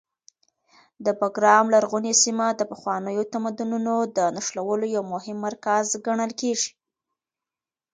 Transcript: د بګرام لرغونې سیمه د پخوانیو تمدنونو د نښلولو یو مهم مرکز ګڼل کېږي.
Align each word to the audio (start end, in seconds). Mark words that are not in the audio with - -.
د 1.05 1.07
بګرام 1.19 1.65
لرغونې 1.73 2.13
سیمه 2.23 2.47
د 2.55 2.61
پخوانیو 2.71 3.29
تمدنونو 3.33 3.93
د 4.17 4.17
نښلولو 4.35 4.85
یو 4.95 5.03
مهم 5.13 5.37
مرکز 5.45 5.85
ګڼل 6.05 6.31
کېږي. 6.41 6.71